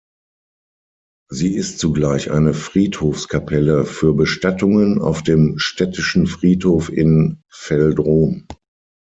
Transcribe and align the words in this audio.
Sie 1.29 1.53
ist 1.55 1.77
zugleich 1.77 2.31
eine 2.31 2.55
Friedhofskapelle 2.55 3.85
für 3.85 4.15
Bestattungen 4.15 4.99
auf 4.99 5.21
dem 5.21 5.59
städtischen 5.59 6.25
Friedhof 6.25 6.91
in 6.91 7.43
Veldrom. 7.67 8.47